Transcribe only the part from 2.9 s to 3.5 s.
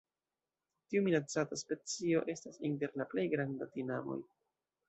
la plej